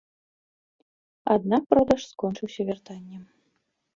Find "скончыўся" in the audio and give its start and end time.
2.13-2.61